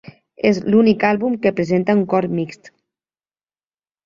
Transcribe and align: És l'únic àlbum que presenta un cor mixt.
És 0.51 0.59
l'únic 0.75 1.05
àlbum 1.09 1.35
que 1.43 1.51
presenta 1.59 1.97
un 1.99 2.01
cor 2.15 2.29
mixt. 2.41 2.73